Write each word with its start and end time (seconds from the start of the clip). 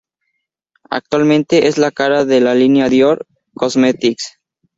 Actualmente 0.89 1.67
es 1.67 1.77
la 1.77 1.91
cara 1.91 2.25
de 2.25 2.41
la 2.41 2.55
línea 2.55 2.89
Dior 2.89 3.27
Cosmetics. 3.53 4.39